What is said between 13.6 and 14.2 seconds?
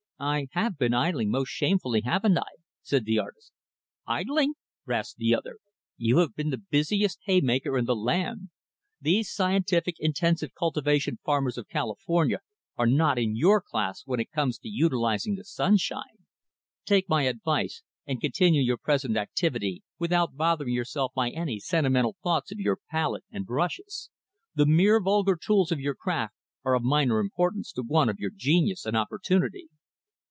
class when